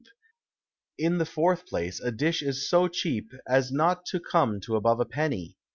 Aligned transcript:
In 0.97 1.19
the 1.19 1.27
fourth 1.27 1.67
place, 1.67 1.99
a 1.99 2.09
Dish 2.11 2.41
is 2.41 2.67
so 2.67 2.87
cheap, 2.87 3.29
as 3.47 3.71
not 3.71 4.03
to 4.07 4.19
come 4.19 4.59
to 4.61 4.75
above 4.75 4.99
a 4.99 5.05
Penny. 5.05 5.57